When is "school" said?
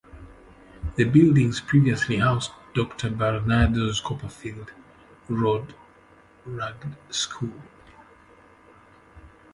7.11-7.53